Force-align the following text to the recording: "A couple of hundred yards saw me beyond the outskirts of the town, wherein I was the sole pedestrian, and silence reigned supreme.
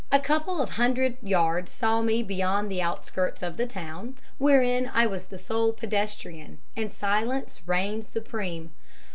"A 0.11 0.19
couple 0.19 0.59
of 0.59 0.69
hundred 0.71 1.17
yards 1.21 1.71
saw 1.71 2.01
me 2.01 2.23
beyond 2.23 2.71
the 2.71 2.81
outskirts 2.81 3.43
of 3.43 3.55
the 3.55 3.67
town, 3.67 4.17
wherein 4.39 4.89
I 4.91 5.05
was 5.05 5.25
the 5.25 5.37
sole 5.37 5.73
pedestrian, 5.73 6.57
and 6.75 6.91
silence 6.91 7.61
reigned 7.67 8.03
supreme. 8.05 8.71